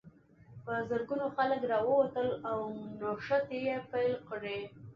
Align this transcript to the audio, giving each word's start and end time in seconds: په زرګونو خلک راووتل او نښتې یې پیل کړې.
په 0.63 0.73
زرګونو 0.89 1.25
خلک 1.35 1.61
راووتل 1.71 2.27
او 2.49 2.57
نښتې 2.99 3.59
یې 3.67 3.77
پیل 3.91 4.13
کړې. 4.29 4.59